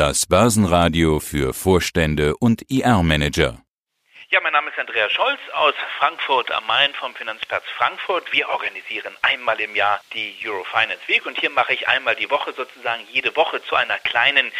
[0.00, 3.60] Das Börsenradio für Vorstände und IR-Manager.
[4.30, 8.32] Ja, mein Name ist Andreas Scholz aus Frankfurt am Main vom Finanzplatz Frankfurt.
[8.32, 12.54] Wir organisieren einmal im Jahr die Eurofinance Week und hier mache ich einmal die Woche
[12.54, 14.50] sozusagen jede Woche zu einer kleinen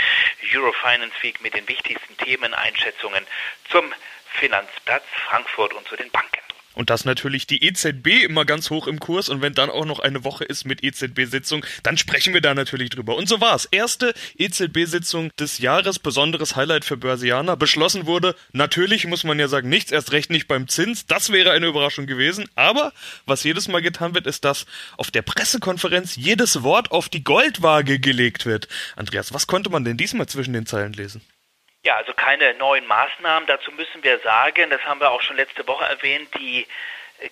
[0.54, 3.26] Eurofinance Week mit den wichtigsten Themeneinschätzungen
[3.70, 3.90] zum
[4.26, 6.39] Finanzplatz Frankfurt und zu den Banken.
[6.74, 9.28] Und das natürlich die EZB immer ganz hoch im Kurs.
[9.28, 12.90] Und wenn dann auch noch eine Woche ist mit EZB-Sitzung, dann sprechen wir da natürlich
[12.90, 13.16] drüber.
[13.16, 13.64] Und so war's.
[13.64, 17.56] Erste EZB-Sitzung des Jahres, besonderes Highlight für Börsianer.
[17.56, 21.06] Beschlossen wurde, natürlich muss man ja sagen, nichts, erst recht nicht beim Zins.
[21.06, 22.48] Das wäre eine Überraschung gewesen.
[22.54, 22.92] Aber
[23.26, 27.98] was jedes Mal getan wird, ist, dass auf der Pressekonferenz jedes Wort auf die Goldwaage
[27.98, 28.68] gelegt wird.
[28.94, 31.20] Andreas, was konnte man denn diesmal zwischen den Zeilen lesen?
[31.82, 33.46] Ja, also keine neuen Maßnahmen.
[33.46, 36.66] Dazu müssen wir sagen, das haben wir auch schon letzte Woche erwähnt, die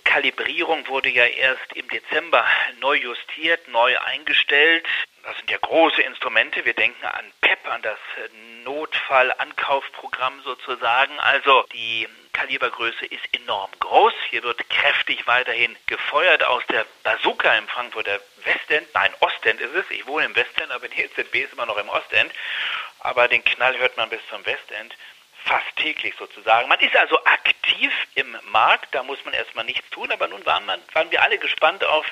[0.04, 2.44] Kalibrierung wurde ja erst im Dezember
[2.80, 4.86] neu justiert, neu eingestellt.
[5.22, 6.64] Das sind ja große Instrumente.
[6.64, 7.98] Wir denken an PEP, an das
[8.64, 11.18] Notfallankaufprogramm sozusagen.
[11.20, 14.12] Also die Kalibergröße ist enorm groß.
[14.30, 18.88] Hier wird kräftig weiterhin gefeuert aus der Bazooka im Frankfurter Westend.
[18.94, 19.90] Nein, Ostend ist es.
[19.90, 22.32] Ich wohne im Westend, aber die EZB ist immer noch im Ostend
[23.00, 24.94] aber den Knall hört man bis zum Westend
[25.44, 26.68] fast täglich sozusagen.
[26.68, 30.66] Man ist also aktiv im Markt, da muss man erstmal nichts tun, aber nun waren,
[30.66, 32.06] man, waren wir alle gespannt auf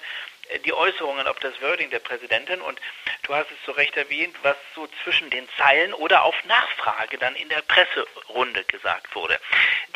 [0.65, 2.81] die Äußerungen, auf das Wording der Präsidentin und
[3.25, 7.35] du hast es zu Recht erwähnt, was so zwischen den Zeilen oder auf Nachfrage dann
[7.37, 9.39] in der Presserunde gesagt wurde.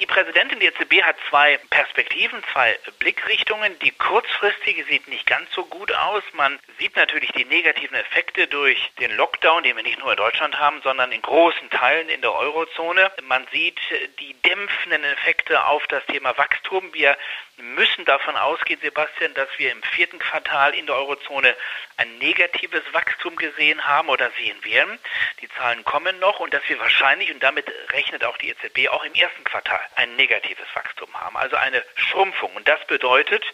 [0.01, 3.79] Die Präsidentin der EZB hat zwei Perspektiven, zwei Blickrichtungen.
[3.81, 6.23] Die kurzfristige sieht nicht ganz so gut aus.
[6.33, 10.59] Man sieht natürlich die negativen Effekte durch den Lockdown, den wir nicht nur in Deutschland
[10.59, 13.13] haben, sondern in großen Teilen in der Eurozone.
[13.23, 13.79] Man sieht
[14.19, 16.93] die dämpfenden Effekte auf das Thema Wachstum.
[16.95, 17.17] Wir
[17.63, 21.57] müssen davon ausgehen, Sebastian, dass wir im vierten Quartal in der Eurozone
[21.97, 24.99] ein negatives Wachstum gesehen haben oder sehen werden.
[25.41, 29.05] Die Zahlen kommen noch und dass wir wahrscheinlich, und damit rechnet auch die EZB, auch
[29.05, 31.37] im ersten Quartal ein negatives Wachstum haben.
[31.37, 32.55] Also eine Schrumpfung.
[32.57, 33.45] Und das bedeutet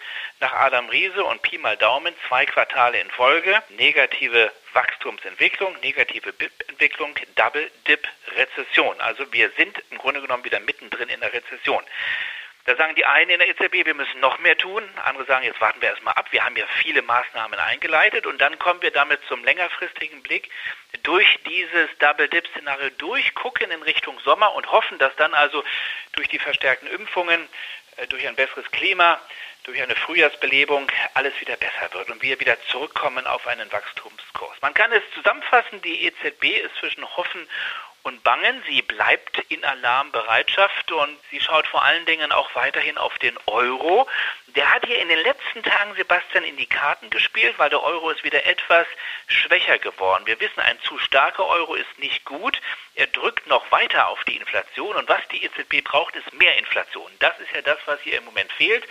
[0.40, 7.14] nach Adam Riese und Pi mal Daumen zwei Quartale in Folge negative Wachstumsentwicklung, negative BIP-Entwicklung,
[7.34, 9.00] Double-Dip-Rezession.
[9.00, 11.82] Also wir sind im Grunde genommen wieder mittendrin in der Rezession.
[12.66, 14.82] Da sagen die einen in der EZB, wir müssen noch mehr tun.
[15.04, 16.26] Andere sagen, jetzt warten wir erstmal ab.
[16.32, 20.50] Wir haben ja viele Maßnahmen eingeleitet und dann kommen wir damit zum längerfristigen Blick
[21.04, 25.62] durch dieses Double-Dip-Szenario durchgucken in Richtung Sommer und hoffen, dass dann also
[26.12, 27.48] durch die verstärkten Impfungen,
[27.98, 29.20] äh, durch ein besseres Klima,
[29.62, 34.56] durch eine Frühjahrsbelebung alles wieder besser wird und wir wieder zurückkommen auf einen Wachstumskurs.
[34.60, 37.48] Man kann es zusammenfassen, die EZB ist zwischen Hoffen
[38.06, 38.62] und Bangen.
[38.68, 44.08] Sie bleibt in Alarmbereitschaft und sie schaut vor allen Dingen auch weiterhin auf den Euro.
[44.46, 48.10] Der hat hier in den letzten Tagen, Sebastian, in die Karten gespielt, weil der Euro
[48.10, 48.86] ist wieder etwas
[49.26, 50.24] schwächer geworden.
[50.24, 52.60] Wir wissen, ein zu starker Euro ist nicht gut.
[52.94, 57.10] Er drückt noch weiter auf die Inflation und was die EZB braucht, ist mehr Inflation.
[57.18, 58.84] Das ist ja das, was hier im Moment fehlt.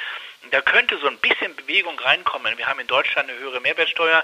[0.52, 2.58] Da könnte so ein bisschen Bewegung reinkommen.
[2.58, 4.24] Wir haben in Deutschland eine höhere Mehrwertsteuer,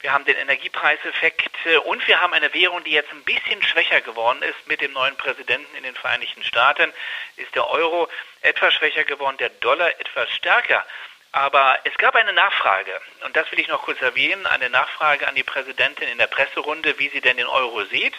[0.00, 4.00] wir haben den Energiepreiseffekt äh, und wir haben eine Währung, die jetzt ein bisschen schwächer
[4.00, 4.66] geworden ist.
[4.66, 6.92] Mit dem neuen Präsidenten in den Vereinigten Staaten
[7.36, 8.08] ist der Euro
[8.42, 10.84] etwas schwächer geworden, der Dollar etwas stärker.
[11.32, 15.34] Aber es gab eine Nachfrage, und das will ich noch kurz erwähnen, eine Nachfrage an
[15.34, 18.14] die Präsidentin in der Presserunde, wie sie denn den Euro sieht.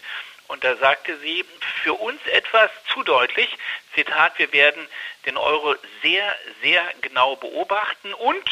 [0.49, 1.45] Und da sagte sie
[1.83, 3.47] für uns etwas zu deutlich,
[3.93, 4.87] Zitat, wir werden
[5.27, 8.49] den Euro sehr, sehr genau beobachten und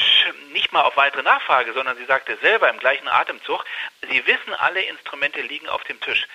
[0.53, 3.65] nicht mal auf weitere Nachfrage, sondern sie sagte selber im gleichen Atemzug,
[4.09, 6.27] Sie wissen, alle Instrumente liegen auf dem Tisch.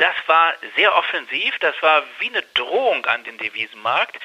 [0.00, 4.16] Das war sehr offensiv, das war wie eine Drohung an den Devisenmarkt.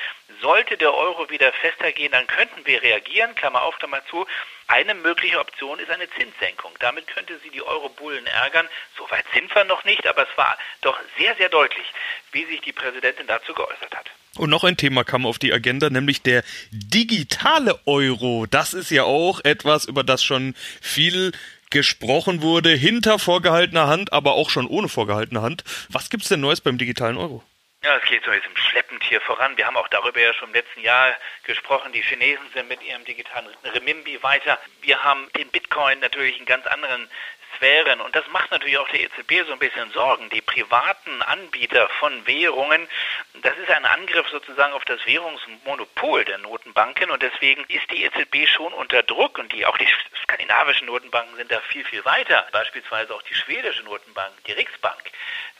[0.41, 4.25] Sollte der Euro wieder fester gehen, dann könnten wir reagieren, Klammer auf, Klammer zu.
[4.67, 6.71] Eine mögliche Option ist eine Zinssenkung.
[6.79, 8.69] Damit könnte sie die Euro-Bullen ärgern.
[8.97, 11.85] Soweit sind wir noch nicht, aber es war doch sehr, sehr deutlich,
[12.31, 14.09] wie sich die Präsidentin dazu geäußert hat.
[14.37, 18.45] Und noch ein Thema kam auf die Agenda, nämlich der digitale Euro.
[18.49, 21.31] Das ist ja auch etwas, über das schon viel
[21.69, 25.63] gesprochen wurde, hinter vorgehaltener Hand, aber auch schon ohne vorgehaltene Hand.
[25.89, 27.43] Was gibt es denn Neues beim digitalen Euro?
[27.83, 29.55] Ja, es geht so jetzt schleppend hier voran.
[29.57, 31.91] Wir haben auch darüber ja schon im letzten Jahr gesprochen.
[31.91, 34.57] Die Chinesen sind mit ihrem digitalen Remimbi weiter.
[34.81, 37.07] Wir haben den Bitcoin natürlich in ganz anderen
[37.55, 38.01] Sphären.
[38.01, 40.29] Und das macht natürlich auch der EZB so ein bisschen Sorgen.
[40.29, 42.87] Die privaten Anbieter von Währungen,
[43.41, 47.11] das ist ein Angriff sozusagen auf das Währungsmonopol der Notenbanken.
[47.11, 49.37] Und deswegen ist die EZB schon unter Druck.
[49.37, 49.87] Und die, auch die
[50.23, 52.47] skandinavischen Notenbanken sind da viel, viel weiter.
[52.51, 55.11] Beispielsweise auch die schwedische Notenbank, die Riksbank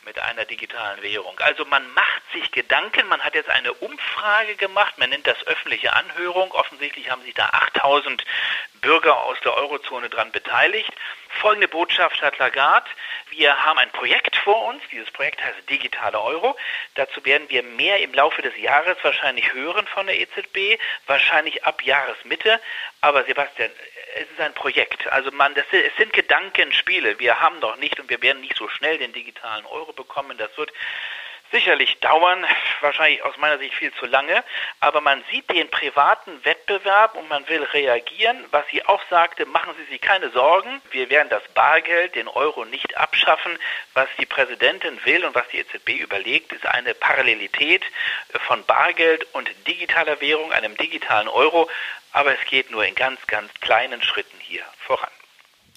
[0.05, 1.37] mit einer digitalen Währung.
[1.39, 5.93] Also man macht sich Gedanken, man hat jetzt eine Umfrage gemacht, man nennt das öffentliche
[5.93, 6.51] Anhörung.
[6.51, 8.23] Offensichtlich haben sich da 8000
[8.81, 10.91] Bürger aus der Eurozone dran beteiligt.
[11.41, 12.89] Folgende Botschaft hat Lagarde.
[13.29, 14.81] Wir haben ein Projekt vor uns.
[14.91, 16.55] Dieses Projekt heißt Digitale Euro.
[16.95, 21.81] Dazu werden wir mehr im Laufe des Jahres wahrscheinlich hören von der EZB, wahrscheinlich ab
[21.83, 22.61] Jahresmitte.
[23.01, 23.71] Aber Sebastian,
[24.15, 25.11] es ist ein Projekt.
[25.11, 27.19] Also man, das, es sind Gedankenspiele.
[27.19, 30.37] Wir haben noch nicht und wir werden nicht so schnell den digitalen Euro bekommen.
[30.37, 30.71] Das wird
[31.51, 32.45] sicherlich dauern,
[32.81, 34.43] wahrscheinlich aus meiner Sicht viel zu lange,
[34.79, 38.43] aber man sieht den privaten Wettbewerb und man will reagieren.
[38.51, 42.65] Was sie auch sagte, machen Sie sich keine Sorgen, wir werden das Bargeld, den Euro
[42.65, 43.57] nicht abschaffen.
[43.93, 47.83] Was die Präsidentin will und was die EZB überlegt, ist eine Parallelität
[48.47, 51.69] von Bargeld und digitaler Währung, einem digitalen Euro,
[52.11, 55.09] aber es geht nur in ganz, ganz kleinen Schritten hier voran.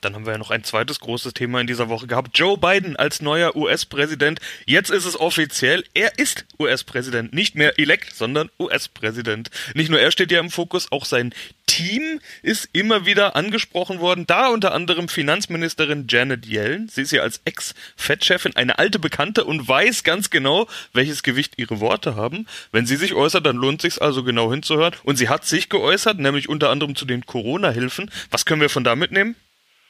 [0.01, 2.39] Dann haben wir ja noch ein zweites großes Thema in dieser Woche gehabt.
[2.39, 4.41] Joe Biden als neuer US-Präsident.
[4.65, 5.85] Jetzt ist es offiziell.
[5.95, 7.33] Er ist US-Präsident.
[7.33, 9.51] Nicht mehr elect, sondern US-Präsident.
[9.75, 11.35] Nicht nur er steht ja im Fokus, auch sein
[11.67, 14.27] Team ist immer wieder angesprochen worden.
[14.27, 16.89] Da unter anderem Finanzministerin Janet Yellen.
[16.89, 21.81] Sie ist ja als Ex-Fed-Chefin eine alte Bekannte und weiß ganz genau, welches Gewicht ihre
[21.81, 22.47] Worte haben.
[22.73, 24.95] Wenn sie sich äußert, dann lohnt sich also genau hinzuhören.
[25.05, 28.11] Und sie hat sich geäußert, nämlich unter anderem zu den Corona-Hilfen.
[28.31, 29.37] Was können wir von da mitnehmen?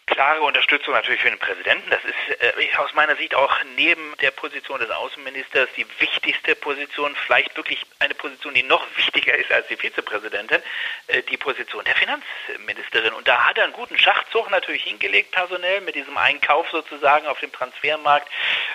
[0.09, 1.91] Klare Unterstützung natürlich für den Präsidenten.
[1.91, 7.15] Das ist äh, aus meiner Sicht auch neben der Position des Außenministers die wichtigste Position,
[7.27, 10.61] vielleicht wirklich eine Position, die noch wichtiger ist als die Vizepräsidentin,
[11.09, 13.13] äh, die Position der Finanzministerin.
[13.13, 17.41] Und da hat er einen guten Schachzug natürlich hingelegt, personell, mit diesem Einkauf sozusagen auf
[17.41, 18.29] dem Transfermarkt,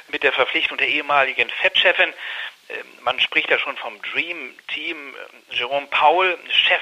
[0.07, 2.13] mit der Verpflichtung der ehemaligen FED-Chefin.
[2.69, 5.15] Äh, man spricht ja schon vom Dream Team.
[5.51, 6.81] Jerome Powell, Chef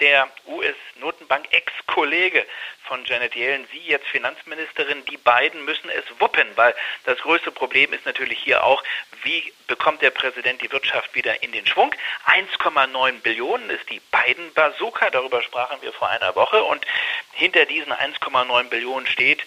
[0.00, 2.46] der US-Notenbank, Ex-Kollege
[2.84, 6.74] von Janet Yellen, Sie jetzt Finanzministerin, die beiden müssen es wuppen, weil
[7.04, 8.82] das größte Problem ist natürlich hier auch,
[9.22, 11.94] wie bekommt der Präsident die Wirtschaft wieder in den Schwung?
[12.26, 16.84] 1,9 Billionen ist die beiden Bazooka, darüber sprachen wir vor einer Woche und
[17.32, 19.44] hinter diesen 1,9 Billionen steht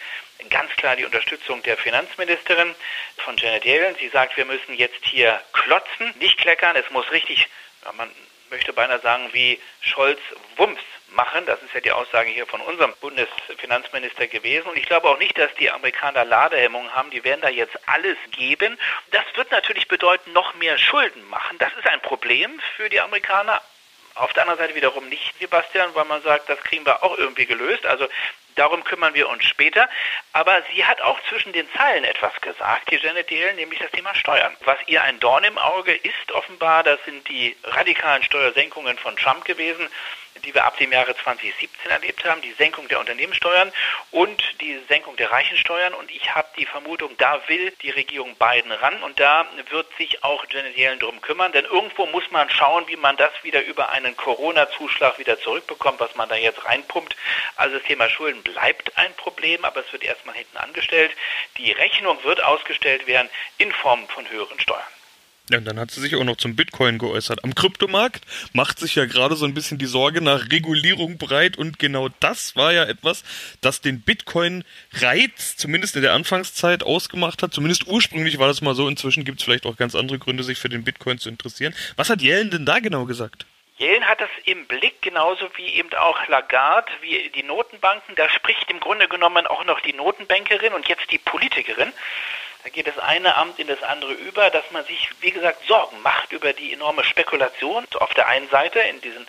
[0.50, 2.76] ganz klar die Unterstützung der Finanzministerin
[3.18, 3.96] von Janet Yellen.
[4.00, 7.48] Sie sagt, wir müssen jetzt hier klotzen, nicht kleckern, es muss richtig,
[7.98, 8.10] man
[8.50, 10.20] möchte beinahe sagen, wie Scholz
[10.58, 10.80] Wumms
[11.10, 11.46] machen.
[11.46, 14.70] Das ist ja die Aussage hier von unserem Bundesfinanzminister gewesen.
[14.70, 17.10] Und ich glaube auch nicht, dass die Amerikaner Ladehemmungen haben.
[17.12, 18.78] Die werden da jetzt alles geben.
[19.12, 21.58] Das wird natürlich bedeuten, noch mehr Schulden machen.
[21.58, 23.62] Das ist ein Problem für die Amerikaner.
[24.16, 27.46] Auf der anderen Seite wiederum nicht, Sebastian, weil man sagt, das kriegen wir auch irgendwie
[27.46, 27.86] gelöst.
[27.86, 28.08] Also
[28.56, 29.88] Darum kümmern wir uns später.
[30.34, 34.16] Aber sie hat auch zwischen den Zeilen etwas gesagt, die Janet Yellen, nämlich das Thema
[34.16, 34.56] Steuern.
[34.66, 39.46] Was ihr ein Dorn im Auge ist offenbar, das sind die radikalen Steuersenkungen von Trump
[39.46, 39.88] gewesen
[40.44, 43.72] die wir ab dem Jahre 2017 erlebt haben, die Senkung der Unternehmenssteuern
[44.12, 45.94] und die Senkung der Reichensteuern.
[45.94, 50.24] Und ich habe die Vermutung, da will die Regierung Biden ran und da wird sich
[50.24, 53.90] auch Janet Yellen drum kümmern, denn irgendwo muss man schauen, wie man das wieder über
[53.90, 57.16] einen Corona-Zuschlag wieder zurückbekommt, was man da jetzt reinpumpt.
[57.56, 61.12] Also das Thema Schulden bleibt ein Problem, aber es wird erstmal hinten angestellt.
[61.58, 64.95] Die Rechnung wird ausgestellt werden in Form von höheren Steuern.
[65.52, 67.44] Ja, und dann hat sie sich auch noch zum Bitcoin geäußert.
[67.44, 71.78] Am Kryptomarkt macht sich ja gerade so ein bisschen die Sorge nach Regulierung breit und
[71.78, 73.24] genau das war ja etwas,
[73.62, 77.54] das den Bitcoin-Reiz zumindest in der Anfangszeit ausgemacht hat.
[77.54, 78.88] Zumindest ursprünglich war das mal so.
[78.88, 81.76] Inzwischen gibt es vielleicht auch ganz andere Gründe, sich für den Bitcoin zu interessieren.
[81.96, 83.46] Was hat Yellen denn da genau gesagt?
[83.78, 88.16] Yellen hat das im Blick, genauso wie eben auch Lagarde, wie die Notenbanken.
[88.16, 91.92] Da spricht im Grunde genommen auch noch die Notenbankerin und jetzt die Politikerin.
[92.66, 96.02] Da geht das eine Amt in das andere über, dass man sich, wie gesagt, Sorgen
[96.02, 99.28] macht über die enorme Spekulation auf der einen Seite in diesen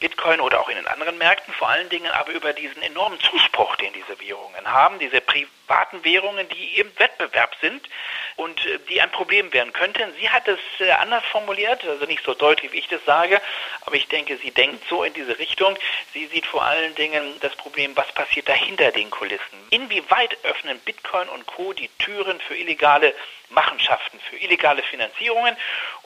[0.00, 3.76] Bitcoin oder auch in den anderen Märkten, vor allen Dingen aber über diesen enormen Zuspruch,
[3.76, 7.88] den diese Währungen haben, diese privaten Währungen, die im Wettbewerb sind
[8.34, 10.12] und äh, die ein Problem werden könnten.
[10.18, 13.40] Sie hat es äh, anders formuliert, also nicht so deutlich, wie ich das sage,
[13.84, 15.76] aber ich denke, sie denkt so in diese Richtung.
[16.12, 19.58] Sie sieht vor allen Dingen das Problem, was passiert da hinter den Kulissen.
[19.70, 21.72] Inwieweit öffnen Bitcoin und Co.
[21.72, 23.14] die Türen für illegale
[23.52, 25.56] Machenschaften, für illegale Finanzierungen?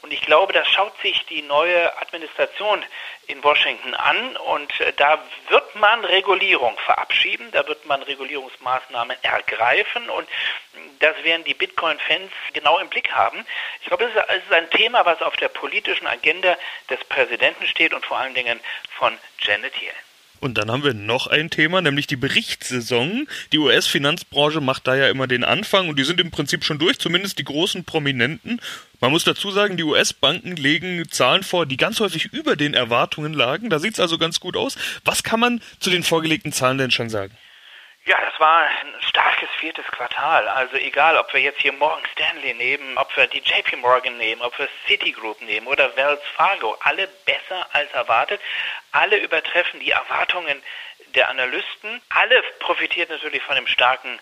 [0.03, 2.85] Und ich glaube, das schaut sich die neue Administration
[3.27, 10.09] in Washington an und äh, da wird man Regulierung verabschieden, da wird man Regulierungsmaßnahmen ergreifen
[10.11, 10.29] und
[11.01, 13.45] das werden die Bitcoin-Fans genau im Blick haben.
[13.81, 16.57] Ich glaube, es ist ein Thema, was auf der politischen Agenda
[16.91, 18.61] des Präsidenten steht und vor allen Dingen
[18.99, 20.06] von Janet Yellen.
[20.41, 23.27] Und dann haben wir noch ein Thema, nämlich die Berichtssaison.
[23.53, 26.99] Die US-Finanzbranche macht da ja immer den Anfang und die sind im Prinzip schon durch,
[26.99, 28.61] zumindest die großen Prominenten.
[29.01, 33.35] Man muss dazu sagen, die US-Banken legen Zahlen vor, die ganz häufig über den Erwartungen
[33.35, 33.71] lagen.
[33.71, 34.77] Da sieht es also ganz gut aus.
[35.05, 37.37] Was kann man zu den vorgelegten Zahlen denn schon sagen?
[38.07, 38.87] Ja, das war ein
[39.37, 40.49] starkes viertes Quartal.
[40.49, 44.43] Also egal, ob wir jetzt hier Morgan Stanley nehmen, ob wir die JP Morgan nehmen,
[44.43, 48.41] ob wir Citigroup nehmen oder Wells Fargo, alle besser als erwartet.
[48.93, 50.63] Alle übertreffen die Erwartungen
[51.15, 52.01] der Analysten.
[52.09, 54.19] Alle profitiert natürlich von dem starken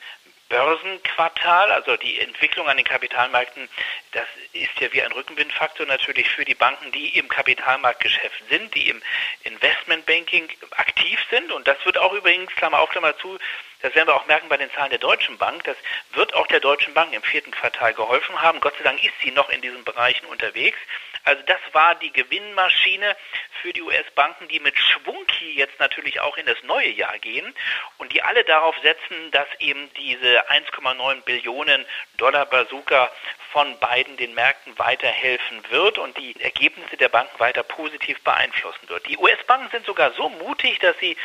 [0.48, 3.68] Börsenquartal, also die Entwicklung an den Kapitalmärkten,
[4.12, 8.90] das ist ja wie ein Rückenwindfaktor natürlich für die Banken, die im Kapitalmarktgeschäft sind, die
[8.90, 9.02] im
[9.44, 11.50] Investmentbanking aktiv sind.
[11.50, 13.38] Und das wird auch übrigens, Klammer auf, Klammer zu,
[13.80, 15.64] das werden wir auch merken bei den Zahlen der Deutschen Bank.
[15.64, 15.76] Das
[16.12, 18.60] wird auch der Deutschen Bank im vierten Quartal geholfen haben.
[18.60, 20.78] Gott sei Dank ist sie noch in diesen Bereichen unterwegs.
[21.24, 23.16] Also das war die Gewinnmaschine
[23.62, 27.54] für die US-Banken, die mit Schwungki jetzt natürlich auch in das neue Jahr gehen
[27.96, 31.86] und die alle darauf setzen, dass eben diese 1,9 Billionen
[32.18, 33.10] Dollar Bazooka
[33.52, 39.06] von beiden den Märkten weiterhelfen wird und die Ergebnisse der Banken weiter positiv beeinflussen wird.
[39.08, 41.16] Die US-Banken sind sogar so mutig, dass sie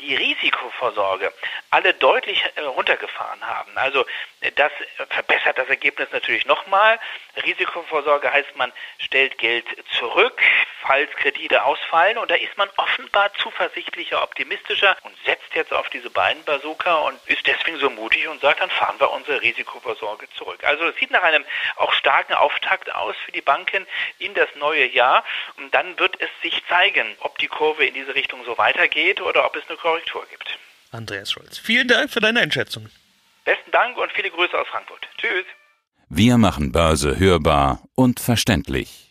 [0.00, 1.32] die Risikovorsorge
[1.70, 3.76] alle deutlich äh, runtergefahren haben.
[3.76, 4.04] Also
[4.40, 4.72] äh, das
[5.10, 6.98] verbessert das Ergebnis natürlich nochmal.
[7.44, 9.66] Risikovorsorge heißt, man stellt Geld
[9.98, 10.40] zurück,
[10.82, 16.10] falls Kredite ausfallen und da ist man offenbar zuversichtlicher, optimistischer und setzt jetzt auf diese
[16.10, 20.62] beiden Bazooka und ist deswegen so mutig und sagt, dann fahren wir unsere Risikovorsorge zurück.
[20.64, 21.44] Also es sieht nach einem
[21.76, 23.86] auch starken Auftakt aus für die Banken
[24.18, 25.24] in das neue Jahr
[25.56, 29.44] und dann wird es sich zeigen, ob die Kurve in diese Richtung so weitergeht oder
[29.44, 30.58] ob es eine Korrektur gibt.
[30.90, 32.88] Andreas Scholz, vielen Dank für deine Einschätzung.
[33.44, 35.06] Besten Dank und viele Grüße aus Frankfurt.
[35.16, 35.44] Tschüss.
[36.08, 39.05] Wir machen Börse hörbar und verständlich.